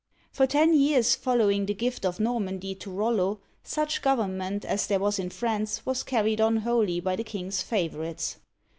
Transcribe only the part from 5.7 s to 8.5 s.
was carried on wholly by the king's favorites.